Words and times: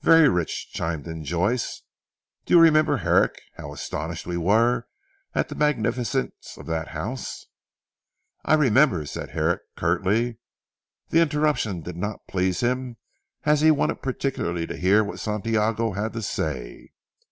"Very 0.00 0.28
rich," 0.28 0.70
chimed 0.72 1.06
in 1.06 1.24
Joyce. 1.24 1.82
"Do 2.44 2.54
you 2.54 2.60
remember 2.60 2.96
Herrick, 2.96 3.40
how 3.54 3.72
astonished 3.72 4.26
we 4.26 4.36
were 4.36 4.86
at 5.32 5.48
the 5.48 5.54
magnificence 5.54 6.56
of 6.56 6.66
that 6.66 6.88
house?" 6.88 7.46
"I 8.44 8.54
remember," 8.54 9.06
said 9.06 9.30
Herrick 9.30 9.60
curtly. 9.76 10.40
The 11.10 11.20
interruption 11.20 11.82
did 11.82 11.96
not 11.96 12.26
please 12.26 12.62
him, 12.62 12.96
as 13.44 13.60
he 13.60 13.70
wanted 13.70 14.02
particularly 14.02 14.66
to 14.66 14.76
hear 14.76 15.04
what 15.04 15.20
Santiago 15.20 15.92
had 15.92 16.14
to 16.14 16.22
say. 16.22 16.88